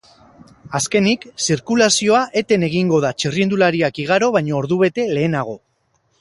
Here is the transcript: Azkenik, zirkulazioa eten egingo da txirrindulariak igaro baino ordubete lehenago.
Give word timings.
Azkenik, 0.77 1.27
zirkulazioa 1.47 2.21
eten 2.41 2.65
egingo 2.69 3.03
da 3.05 3.13
txirrindulariak 3.21 4.01
igaro 4.05 4.31
baino 4.39 4.57
ordubete 4.63 5.07
lehenago. 5.13 5.55